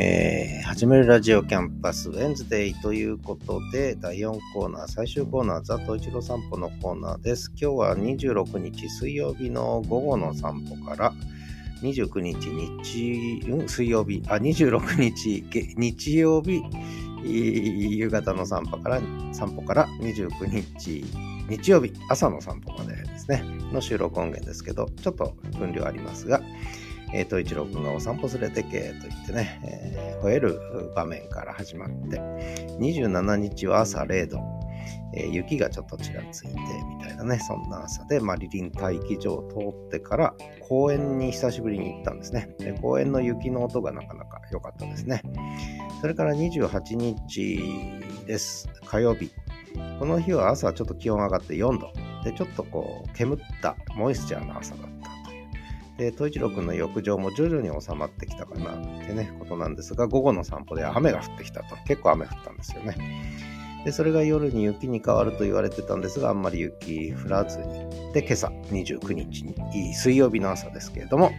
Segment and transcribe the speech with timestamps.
[0.00, 7.50] えー、始めるラジオキャンパスウェンズデイということで、第4コーナー、最終コーナー、ザトイチロ散歩のコーナーです。
[7.60, 11.12] 今日は26日水曜日の午後の散歩から、
[11.82, 15.44] 29日日、うん、水曜日、あ、26日
[15.76, 16.62] 日曜日、
[17.24, 19.00] 夕方の散歩から、
[19.32, 21.04] 散歩から29日
[21.48, 26.40] 日曜日朝の散歩までですね、の収録音源ですけど、ちょっと分量ありますが、
[27.12, 30.60] えー、と一郎くんがお散歩連れてけと言ってね、えー、吠える
[30.94, 32.20] 場面から始まって、
[32.78, 34.40] 27日は朝0度、
[35.14, 36.54] えー、雪がちょっとちらついて
[36.86, 40.34] みたいなね、そんな朝で、マリリン待機場を通ってから
[40.68, 42.54] 公園に久しぶりに行ったんですね。
[42.58, 45.22] で公園の雪の音がなかなか良かったですね。
[46.00, 47.58] それから28日
[48.26, 48.68] です。
[48.84, 49.30] 火曜日。
[49.98, 51.92] この日は朝ちょっと気温上がって4度。
[52.24, 54.97] で、ちょっとこう、煙ったモイスチャーの朝だった。
[55.98, 61.76] で、統一郎君の浴場も徐々に収まってきたかなってね、ことなんですが、午後の散歩で雨が降ってきたと。
[61.86, 62.96] 結構雨降ったんですよね。
[63.84, 67.66] で、それが夜に雪に変わると言われてたんですが、あんまり雪降らずに。
[68.12, 71.32] で、今朝29日に、水曜日の朝ですけれども、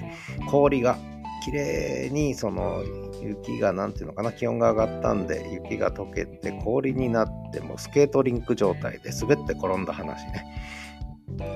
[0.50, 0.98] 氷が
[1.44, 2.84] 綺麗にその
[3.22, 10.46] 雪が何ていうのかな気温が上がったんで雪が溶けて氷になってもスケートリンク状態で滑って転んだ話ね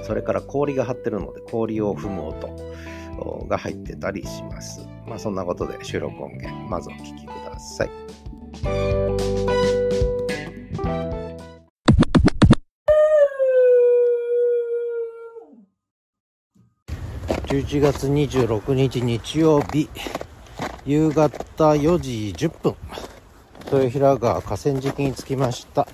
[0.04, 7.90] それから氷が張ってるので氷を踏む音が入ってたりしますまあそんなことで収録音源まずお聴きください
[17.54, 19.88] 11月26日日曜日、
[20.88, 21.34] 夕方
[21.74, 22.76] 4時10分、
[23.72, 25.88] 豊平川河川敷に着きました。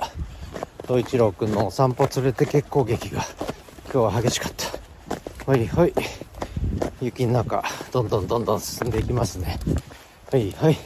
[0.89, 3.21] 東一郎くんのお散歩連れて結構劇が
[3.91, 5.51] 今日は激しかった。
[5.51, 5.93] はいはい。
[7.01, 9.59] 雪の中、どんどんどんどん進んでいきますね。
[10.31, 10.77] はいはい。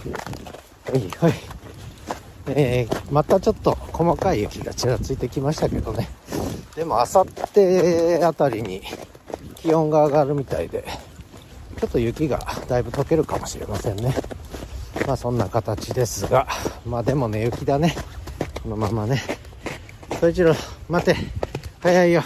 [0.89, 1.33] はいはい。
[2.47, 6.07] えー、またちょっと細かい雪がちらついてきましたけどね。
[6.77, 8.81] でも、あさってあたりに
[9.57, 10.85] 気温が上がるみたいで、
[11.81, 14.15] ちょっと雪がだいぶ溶けるかもしれませんね。
[15.05, 16.47] まあそんな形ですが、
[16.85, 17.97] まあでもね、雪だね。
[18.63, 19.21] このままね。
[20.21, 20.55] そ一郎、
[20.87, 21.17] 待て。
[21.81, 22.23] 早いよ。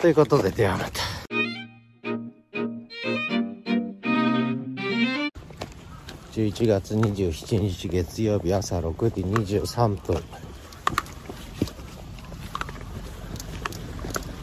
[0.00, 0.90] ということで、ではまた。
[6.32, 10.22] 11月27日月曜日朝6時23分。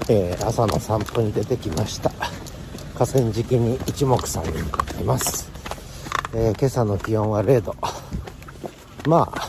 [0.09, 2.11] えー、朝の散歩に出てきました。
[2.93, 5.51] 河川敷に一目散に向かっています、
[6.33, 7.75] えー、今朝の気温は0度。
[9.07, 9.47] まあ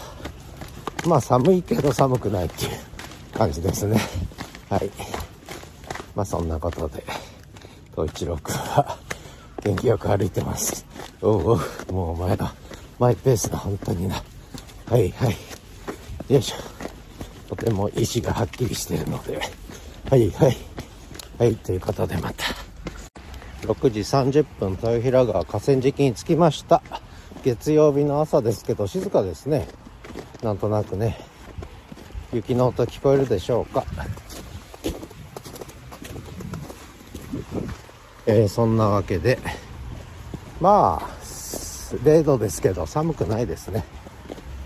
[1.07, 2.71] まあ寒いけど寒くないっていう
[3.37, 4.01] 感じですね。
[4.71, 5.18] はい。
[6.19, 7.05] まあそんなことで
[7.93, 8.99] 東一郎くんは
[9.62, 10.84] 元気よく歩いてます
[11.23, 12.49] おうおうもうお前の
[12.99, 14.17] マイペースだ本当にな
[14.91, 15.37] はいはい
[16.33, 16.57] よいしょ
[17.49, 19.41] とても意志がはっきりしてるので
[20.11, 20.57] はいはい。
[21.39, 22.45] はい、ということでまた。
[23.67, 26.83] 6時30分、豊平川河川敷に着きました。
[27.45, 29.69] 月曜日の朝ですけど、静かですね。
[30.43, 31.19] なんとなくね。
[32.33, 33.84] 雪の音聞こえるでしょうか。
[38.28, 39.41] えー、そんなわけで、
[40.61, 41.09] まあ、
[42.05, 43.84] 0度ですけど、寒くないですね。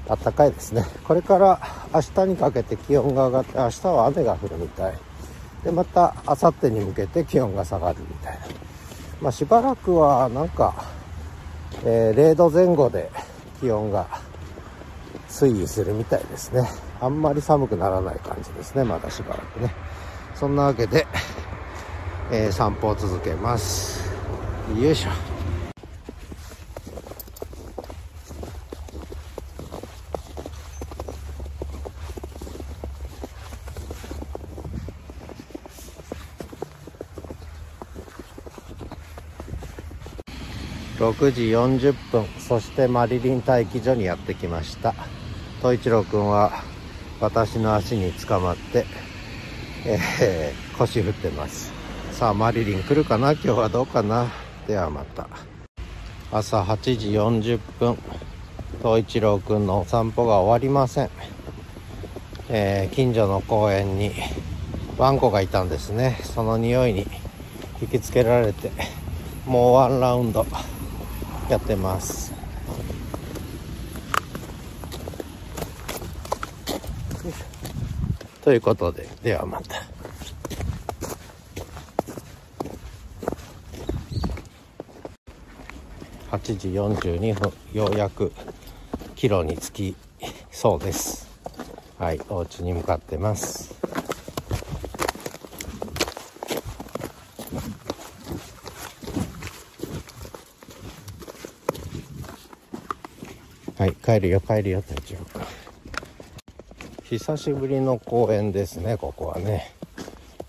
[0.06, 0.84] あったかいですね。
[1.04, 1.58] これから
[1.94, 4.94] 明日にかけて気温が上がって、明日は雨が降るみたい。
[5.64, 8.46] でまた明後日に向けて気温が下がるみたいな
[9.20, 10.74] まあしばらくはなんか、
[11.84, 13.10] えー、0度前後で
[13.60, 14.08] 気温が
[15.28, 16.68] 推移するみたいですね
[17.00, 19.72] あんまり寒くならない感じですねまだしばらくね
[20.34, 21.06] そんなわけで、
[22.34, 24.02] えー、散歩を続けます。
[24.80, 25.10] よいしょ。
[40.98, 42.24] 6時40分。
[42.38, 44.94] そしてマリリン待機所にやってきました。
[45.58, 46.62] 統一郎くんは
[47.20, 48.86] 私の足につかまって、
[49.84, 51.71] えー、腰振ってます。
[52.22, 53.32] さあマリリン来るかな？
[53.32, 54.28] 今日はどうかな？
[54.68, 55.28] ではまた。
[56.30, 57.98] 朝8時40分。
[58.78, 61.10] 統一郎くんのお散歩が終わりません、
[62.48, 64.12] えー、近所の公園に
[64.98, 66.20] ワンコがいたんですね。
[66.22, 67.08] その匂いに
[67.80, 68.70] 引きつけられて
[69.44, 70.46] もうワンラウンド
[71.50, 72.32] やってます。
[78.44, 79.91] ということでではまた。
[86.32, 88.32] 8時42分ようやく
[89.14, 89.96] キロに着き
[90.50, 91.28] そうです。
[91.98, 93.74] はいお家に向かってます。
[103.76, 105.18] はい帰るよ帰るよって一応
[107.02, 109.74] 久しぶりの公園ですねここはね。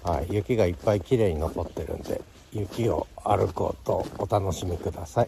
[0.01, 2.21] はい雪がいっぱい綺麗に残ってるんで
[2.53, 5.27] 雪を歩く音お楽しみください。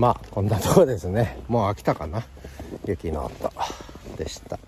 [0.00, 1.38] まあこんなとこですね。
[1.46, 2.24] もう飽きたかな。
[2.86, 3.52] 雪の音。
[4.16, 4.58] でした。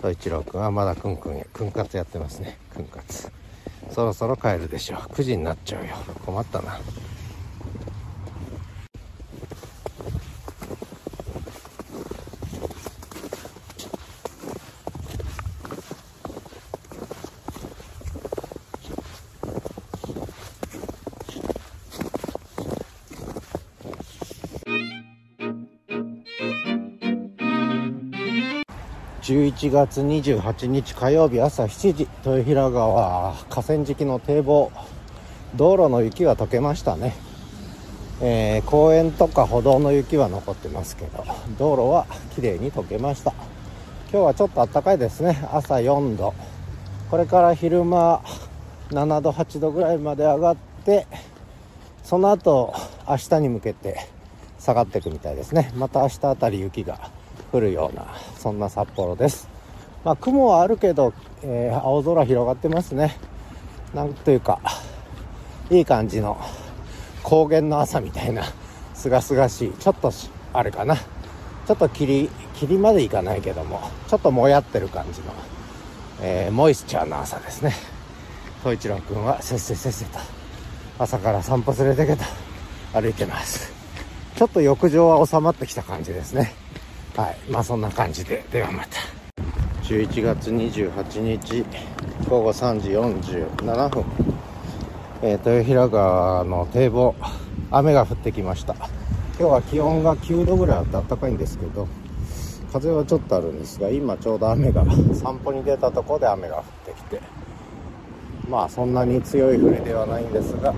[0.00, 1.44] と一郎くんはまだくんくんや。
[1.52, 2.56] くんかつやってますね。
[2.74, 3.30] くんかつ。
[3.90, 4.98] そろそろ帰るでしょう。
[5.12, 5.94] 9時になっちゃうよ。
[6.24, 6.80] 困ったな。
[29.60, 34.72] 1月28日火曜日朝7時豊平川河川敷の堤防
[35.54, 37.14] 道路の雪が溶けましたね、
[38.22, 41.26] えー、公園とか歩道の雪は残ってますけど
[41.58, 43.34] 道路は綺麗に溶けました。
[44.10, 45.46] 今日はちょっと暖かいですね。
[45.52, 46.32] 朝4度。
[47.10, 48.22] これから昼間
[48.88, 51.06] 7度8度ぐらいまで上がって
[52.02, 52.72] その後
[53.06, 54.08] 明日に向けて
[54.58, 55.70] 下がっていくみたいですね。
[55.76, 57.10] また明日あたり雪が
[57.52, 58.06] 降るような
[58.38, 59.49] そんな札幌です。
[60.04, 61.12] まあ雲はあるけど、
[61.42, 63.16] えー、青空広がってますね。
[63.94, 64.60] なんというか
[65.70, 66.40] いい感じの
[67.22, 68.44] 高原の朝みたいな
[68.94, 69.72] すがすがしい。
[69.72, 70.12] ちょっと
[70.52, 70.96] あれかな。
[70.96, 75.26] ちょっと霧霧までいかないけどもちょっともやってる感じの、
[76.20, 77.74] えー、モイスチャーの朝ですね。
[78.60, 80.18] 統一郎君はせっせせっせと
[80.98, 82.24] 朝から散歩連れてけと
[82.92, 83.72] 歩いてます。
[84.36, 86.52] ちょっと浴場は収まってきた感じですね。
[87.16, 87.38] はい。
[87.50, 89.09] まあそんな感じでではまた。
[89.90, 91.64] 11月28日
[92.28, 94.04] 午後3時47分、
[95.20, 97.16] えー、豊平川の堤防
[97.72, 98.76] 雨が降ってきました。
[99.36, 101.88] 今日は気温が9度ぐらいあって暖かいんですけど
[102.72, 107.20] 風はちょっとあるんですが今ちょうど雨が散歩に出たとこで雨が降ってきて
[108.48, 110.72] まあそんなに強い降りではないんですが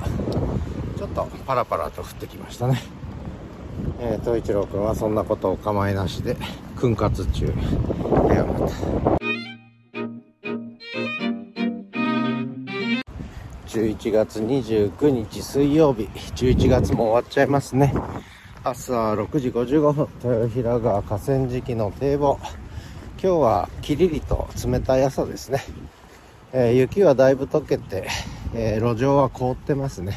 [0.96, 2.80] ちょっとパラパラと降ってきましたね。
[4.00, 6.34] えー、東一郎君はそんなことを構いなしで
[6.76, 7.52] 訓活中。
[8.62, 9.32] ではまた
[13.66, 16.04] 11月29日水曜日
[16.36, 17.94] 11月も終わっちゃいますね。
[18.64, 20.08] 朝6時55分。
[20.22, 22.38] 豊平川河川敷の堤防。
[23.22, 25.62] 今日はキリリと冷たい朝ですね、
[26.52, 28.08] えー、雪はだいぶ溶けて、
[28.52, 30.16] えー、路上は凍ってますね。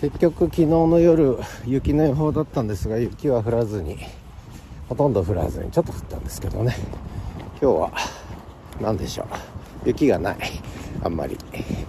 [0.00, 3.98] 結局昨日の夜雪の予報だったんですが雪は降らずに
[4.88, 6.74] ほとんど降らずにちょっと降ったんですけどね。
[7.62, 7.92] 今日は
[8.80, 9.24] 何でしょ
[9.84, 9.88] う？
[9.88, 10.38] 雪がない。
[11.04, 11.36] あんまり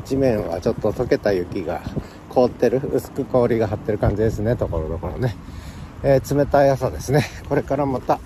[0.04, 1.82] 地面はちょっと溶けた雪が
[2.28, 4.58] 凍ってる薄く氷が張ってる感じですね。
[4.58, 5.36] ところどころね、
[6.04, 7.24] えー、冷たい朝ですね。
[7.48, 8.20] これからまた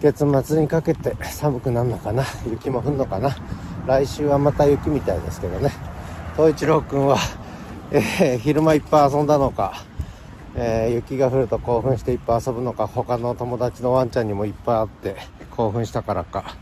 [0.00, 2.24] 月末にかけて寒くなるのかな？
[2.50, 3.36] 雪も降るのかな？
[3.86, 5.70] 来週はまた雪みたいですけどね。
[6.34, 7.18] 東一郎君は
[7.92, 9.84] えー、昼間いっぱい遊んだのか、
[10.54, 15.16] えー、雪が降ると興奮していっぱい遊ぶのか他の友達のワンちゃんにもいっぱい会って
[15.50, 16.56] 興奮したからか。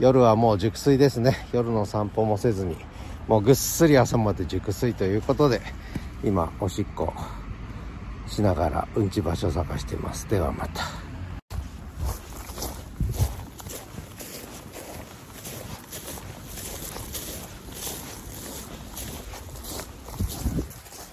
[0.00, 1.36] 夜はもう熟睡ですね。
[1.52, 2.76] 夜の散歩もせずに
[3.26, 5.60] もうぐっすり朝まで熟睡ということで
[6.24, 7.12] 今おしっこ
[8.26, 10.28] しながらうんち場所探してます。
[10.28, 10.84] ではまた。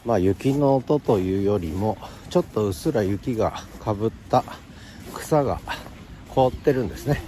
[0.05, 1.97] まあ雪の音というよりも
[2.35, 4.43] ちょっとうっすら雪がかぶった
[5.13, 5.57] 草が
[6.27, 7.21] 凍ってるんですね。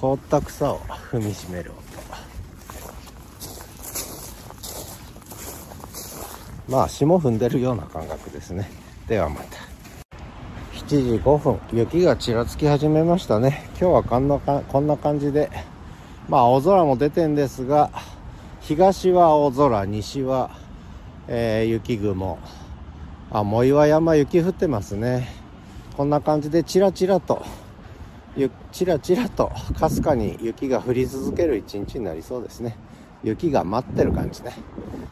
[0.00, 1.78] 凍った草を踏みしめる音。
[6.68, 8.68] まあ霜踏んでるような感覚ですね。
[9.06, 9.58] ではまた。
[10.84, 13.68] 7時5分雪がちらつき始めましたね。
[13.80, 15.48] 今日はこんなかこんな感じで。
[16.28, 17.92] まあ青空も出てんですが
[18.62, 20.50] 東は青空西は
[21.28, 22.40] えー、雪雲。
[23.34, 25.26] あ藻岩山雪降ってますね。
[25.96, 27.44] こんな感じでチラチラと
[28.70, 32.76] チラチラとかすかに雪が降り続ける一日になりそうですね。
[33.24, 34.54] 雪が待ってる感じね。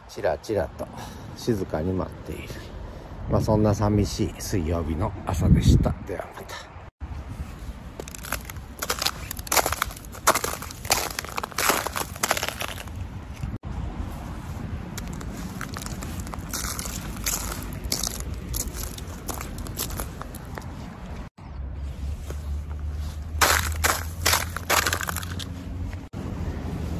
[0.07, 0.87] チラチラと
[1.35, 2.53] 静かに待っている。
[3.29, 5.93] まあそんな寂しい水曜日の朝でした。
[6.07, 6.72] ではまた。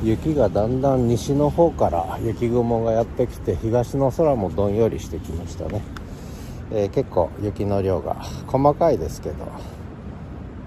[0.03, 5.81] 雪がだんだん西の方から雪雲がやってきて東の空もどんよりしてきましたね、
[6.71, 8.15] えー、結構雪の量が
[8.47, 9.35] 細かいですけど、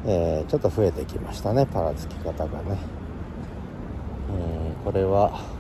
[0.07, 2.79] えー、ちょっと増えてきましたねパラつき方がね、
[4.31, 5.57] うん、これは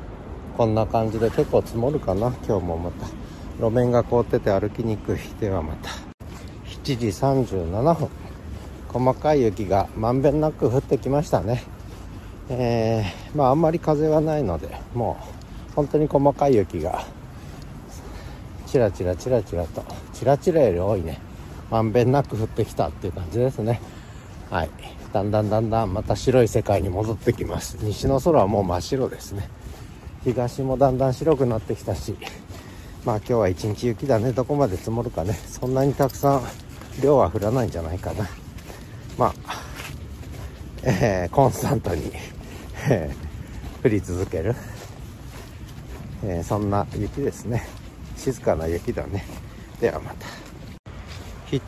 [0.56, 3.06] こんな感じで結構積もるかな今日もまた。
[3.58, 5.18] 路面が凍ってて歩きにくい。
[5.38, 5.90] ではまた
[6.82, 8.08] 7時37分。
[8.88, 11.62] 細かい雪がまんべんなく降ってきましたね。
[12.48, 15.16] えー、まああんまり風はないのでも
[15.70, 17.04] う本当に細かい雪が
[18.66, 21.18] チラチラチラチラとチラチラより多いね。
[21.70, 23.80] まんべんなく降ってきたっていう感じですね。
[24.50, 24.70] はい。
[25.12, 27.78] だんだんだんだんまた白い世界に戻ってきます。
[27.80, 29.48] 西の空はもう真っ白ですね。
[30.24, 32.16] 東もだんだん白くなってきたし
[33.04, 34.32] まあ今日は一日雪だね。
[34.32, 35.34] どこまで積もるかね。
[35.34, 36.42] そんなにたくさん
[37.02, 38.28] 量は降らないんじゃないかな。
[39.16, 39.62] まあ、
[40.82, 42.12] えー、コンスタントに
[43.82, 44.54] 降り続ける、
[46.24, 47.66] えー、そんな雪ですね。
[48.16, 49.24] 静かな雪だね。
[49.80, 50.26] ではまた。
[51.50, 51.60] 7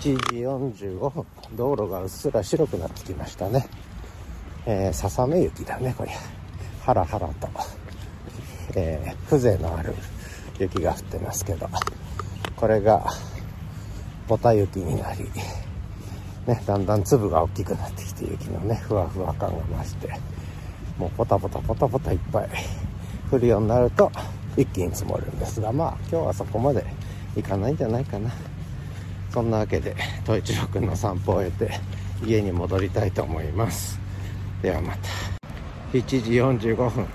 [0.73, 1.27] 時45分。
[1.57, 3.67] 道路がうっすら白くなってきましたね、
[4.67, 6.11] えー、ささめ雪だねこれ。
[6.83, 7.49] ハラハラと、
[8.75, 9.95] えー、風情のある
[10.59, 11.69] 雪が降ってますけど。
[12.57, 13.07] これが
[14.27, 15.25] ボタ雪になり
[16.47, 20.38] ね、だんだん粒が大きくなってきて雪のねふわふわ感が増して。
[20.99, 22.49] もうポタポタポタポタいっぱい
[23.31, 24.11] 降るようになると
[24.57, 26.85] 一気に積もるんですがまあ今日はそこまで
[27.37, 28.31] いかないんじゃないかな。
[29.31, 31.81] そんなわけで統一郎くんの散歩を終えて
[32.25, 33.99] 家に戻りたいと思います。
[34.63, 35.09] ではまた。
[35.93, 37.07] 7時45分。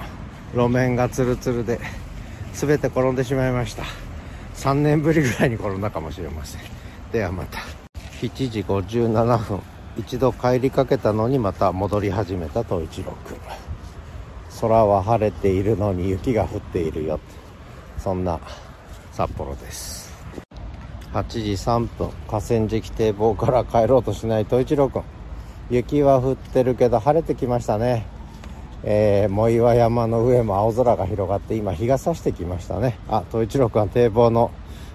[0.54, 1.80] 路面がツルツルで
[2.54, 3.84] 全て転んでしまいました。
[4.56, 6.62] 3年ぶりぐらいに転んだかもしれません。
[7.12, 7.60] ではまた。
[8.22, 9.60] 7時57分。
[9.98, 13.63] 一度帰りかけたのにまた戻り始めた統一郎くん
[14.64, 17.20] 空は晴れているのに雪が降っているよ。
[17.98, 18.40] そんな
[19.12, 20.10] 札幌です。
[21.12, 22.10] 8時3分。
[22.30, 25.04] 河川敷堤防から帰ろうとしない統一郎くん
[25.70, 28.06] 雪は降ってるけど晴れてきましたね。
[28.86, 32.98] えー、藻岩山の上も青空が広がって今日が差してきましたね。
[33.10, 34.50] あ統一郎くんは堤防の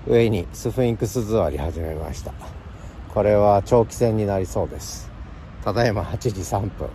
[0.06, 2.32] 上にスフィンクス座り始めました。
[3.12, 5.10] これは長期戦になりそうです。
[5.62, 6.88] ただいま8時3分。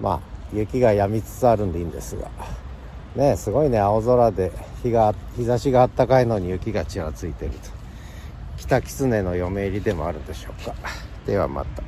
[0.00, 2.28] まあ雪が止みつつあるんでいいんですが。
[3.14, 3.78] ねすごいね。
[3.78, 4.52] 青空で
[4.82, 7.58] 日が日差しがあったかいのに雪がちらついてると。
[8.56, 10.74] 北狐の嫁入りでもあるでしょうか。
[11.26, 11.82] ではまた。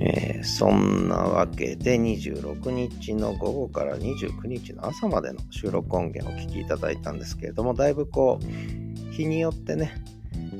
[0.00, 9.92] えー、そんなわけで26日の午後から29日の朝までの収録音源をお聞きいただいたんですけれどもだいぶこう日によってね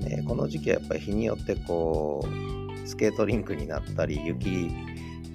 [0.07, 4.49] えー、この時期はやっぱり日によってこうスケートリンクになったり雪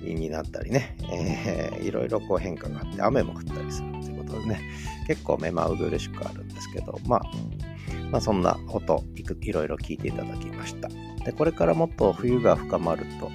[0.02, 4.62] になったりね、えー、いろいろこう変化があって雨も降ったりするということでね
[5.08, 7.22] 結構目まぐるしくあるんですけど、まあ、
[8.12, 10.90] まあそんな音いくいろいろ聞いていただきました。
[11.24, 13.32] でこれからもっと冬が深まると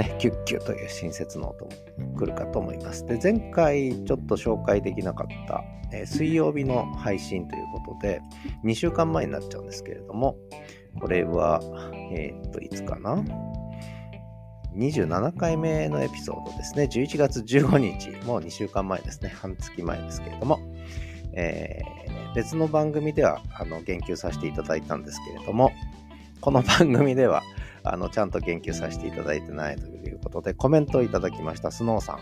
[0.00, 1.70] ね、キュッキュという新設の音も
[2.16, 3.04] 来るかと思います。
[3.04, 8.22] で、前回ちょっと紹介できなかった、えー、水曜日の配信ということで、
[8.64, 10.36] 2週間前になっちゃうんですけれども、
[10.98, 11.60] これは、
[12.16, 13.22] えー、っと、いつかな
[14.74, 16.84] ？27回目のエピソードですね。
[16.84, 19.28] 11月15日、もう2週間前ですね。
[19.28, 20.60] 半月前ですけれども、
[21.34, 25.72] えー、別の番組ではあの言及させていただいたんですけれども、
[26.40, 27.42] この番組では
[27.82, 31.70] あのちゃんと言及させていただいてないということでコメントをいただきました。
[31.70, 32.18] スノーさん。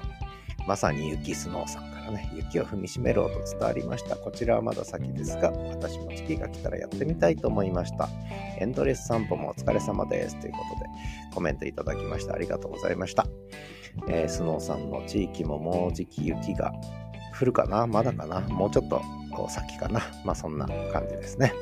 [0.66, 4.16] まさに雪スノーさんからね雪を踏みしめる音伝わりました。
[4.16, 8.08] こちらはまだ先ですが私も月が来たらやってみたいと思いました。
[8.58, 10.38] エンドレス散歩もお疲れ様です。
[10.38, 10.90] ということで
[11.34, 13.26] コメントいただきましたありがとうございました、
[14.08, 16.72] えー、スノーさんの地域ももうじき雪が
[17.40, 17.86] 降るかな？
[17.86, 18.40] まだかな？
[18.40, 19.00] もうちょっと
[19.32, 20.02] こう先かな？
[20.22, 21.54] まあそんな感じですね、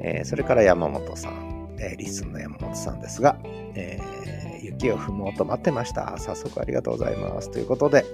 [0.00, 1.49] えー、それから山本さん。
[1.80, 3.38] えー、リスンの山本さんですが、
[3.74, 6.16] えー、雪を踏もうと待ってました。
[6.18, 7.50] 早速ありがとうございます。
[7.50, 8.04] ということで、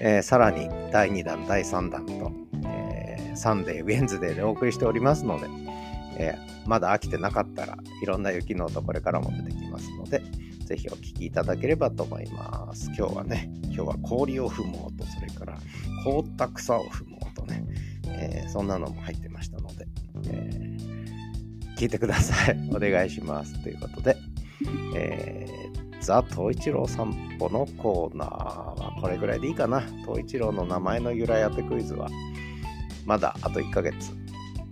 [0.00, 2.32] えー、さらに第2弾、第3弾と、
[2.66, 5.48] えー、 Sunday、Wednesday でお送りしておりますので、
[6.16, 10.22] えー、まだ飽きてなかったらいろんな雪の音これからも出てきますので、
[10.64, 12.86] ぜひお聞きいただければと思います。
[12.96, 15.58] 今日はね、今日は氷を踏もうと、それから
[16.04, 17.64] 凍った草を踏もうとね、
[18.06, 19.51] えー、そんなのも入ってました、
[21.82, 22.56] 聞いてください。
[22.72, 23.60] お願いします。
[23.60, 24.16] ということで、
[24.94, 29.80] えー、ザ・冬一郎さんぽのコーナーはこれぐらいでいいかな。
[30.06, 32.08] 東一郎の名前の由来当てクイズは、
[33.04, 34.12] まだあと1ヶ月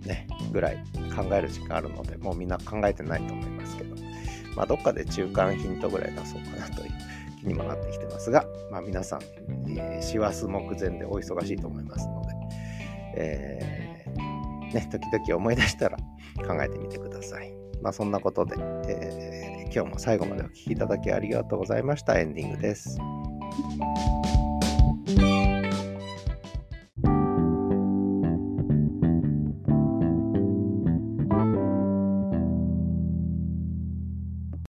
[0.05, 0.77] ね、ぐらい
[1.13, 3.93] 考える時間あるので、もうみんな考えてないと思いますけど、
[4.55, 6.91] まあ、どっかで中間ヒントぐらい出そうかなという
[7.41, 9.21] 気にもなってきてますが、まあ、皆さん、
[9.77, 12.29] えー、師走目前でお忙しいと思いますので、
[13.15, 15.97] えー、ね、時々思い出したら
[16.37, 17.53] 考えてみてください。
[17.81, 18.55] まあ、そんなことで、
[18.87, 22.19] えー、今日も最後までお聴きいただきありがとうございました。
[22.19, 22.97] エンディングです。